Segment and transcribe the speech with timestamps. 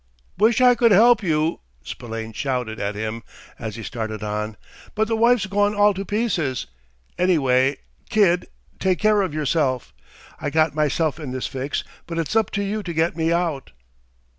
[0.39, 3.21] "Wish I could help you," Spillane shouted at him
[3.59, 4.57] as he started on,
[4.95, 6.65] "but the wife's gone all to pieces!
[7.19, 7.77] Anyway,
[8.09, 8.47] kid,
[8.79, 9.93] take care of yourself!
[10.39, 13.73] I got myself in this fix, but it's up to you to get me out!"